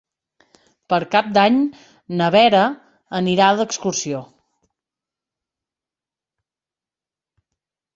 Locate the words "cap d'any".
1.15-1.59